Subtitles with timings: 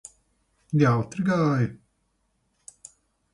[0.83, 1.69] Jautri gāja?